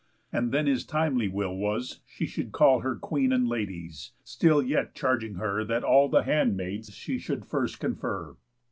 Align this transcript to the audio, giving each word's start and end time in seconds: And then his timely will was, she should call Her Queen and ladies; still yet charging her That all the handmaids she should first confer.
And 0.33 0.51
then 0.51 0.65
his 0.65 0.83
timely 0.83 1.27
will 1.27 1.55
was, 1.55 1.99
she 2.07 2.25
should 2.25 2.51
call 2.53 2.79
Her 2.79 2.95
Queen 2.95 3.31
and 3.31 3.47
ladies; 3.47 4.13
still 4.23 4.59
yet 4.63 4.95
charging 4.95 5.35
her 5.35 5.63
That 5.63 5.83
all 5.83 6.09
the 6.09 6.23
handmaids 6.23 6.91
she 6.95 7.19
should 7.19 7.45
first 7.45 7.79
confer. 7.79 8.35